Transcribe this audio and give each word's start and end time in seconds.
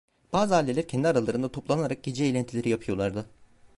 Bazı 0.33 0.55
aileler 0.55 0.87
kendi 0.87 1.07
aralarında 1.07 1.51
toplanarak 1.51 2.03
gece 2.03 2.25
eğlentileri 2.25 2.69
yapıyorlardı. 2.69 3.25